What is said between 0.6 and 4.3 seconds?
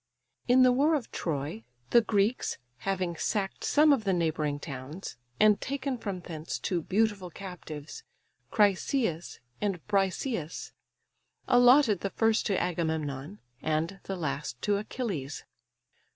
the war of Troy, the Greeks having sacked some of the